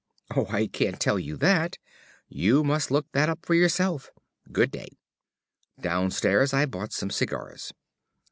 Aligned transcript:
"Oh, 0.35 0.47
I 0.49 0.65
can't 0.65 0.99
tell 0.99 1.19
you 1.19 1.37
that. 1.37 1.77
You 2.27 2.63
must 2.63 2.89
look 2.89 3.05
that 3.11 3.29
up 3.29 3.45
for 3.45 3.53
yourself. 3.53 4.09
Good 4.51 4.71
day." 4.71 4.87
Downstairs 5.79 6.55
I 6.55 6.65
bought 6.65 6.91
some 6.91 7.11
cigars. 7.11 7.71